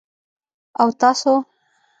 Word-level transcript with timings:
_او 0.81 0.89
تاسو؟ 0.99 1.33